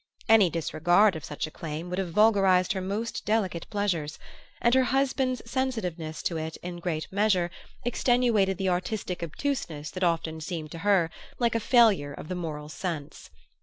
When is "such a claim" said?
1.23-1.87